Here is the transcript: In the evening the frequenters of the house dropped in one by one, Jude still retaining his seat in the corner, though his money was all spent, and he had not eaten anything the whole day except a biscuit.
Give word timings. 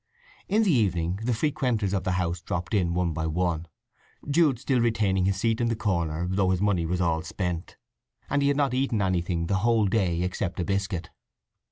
In 0.47 0.63
the 0.63 0.71
evening 0.71 1.17
the 1.21 1.31
frequenters 1.35 1.93
of 1.93 2.05
the 2.05 2.13
house 2.13 2.41
dropped 2.41 2.73
in 2.73 2.95
one 2.95 3.13
by 3.13 3.27
one, 3.27 3.67
Jude 4.27 4.57
still 4.57 4.79
retaining 4.81 5.25
his 5.25 5.37
seat 5.37 5.61
in 5.61 5.67
the 5.67 5.75
corner, 5.75 6.25
though 6.27 6.49
his 6.49 6.59
money 6.59 6.87
was 6.87 6.99
all 6.99 7.21
spent, 7.21 7.77
and 8.27 8.41
he 8.41 8.47
had 8.47 8.57
not 8.57 8.73
eaten 8.73 8.99
anything 8.99 9.45
the 9.45 9.57
whole 9.57 9.85
day 9.85 10.23
except 10.23 10.59
a 10.59 10.65
biscuit. 10.65 11.11